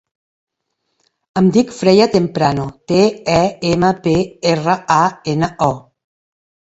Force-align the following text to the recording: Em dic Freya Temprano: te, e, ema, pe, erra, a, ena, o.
Em 1.41 1.51
dic 1.57 1.73
Freya 1.81 2.07
Temprano: 2.15 2.65
te, 2.93 3.03
e, 3.37 3.43
ema, 3.73 3.93
pe, 4.07 4.17
erra, 4.55 4.79
a, 5.01 5.01
ena, 5.35 5.51
o. 5.71 5.73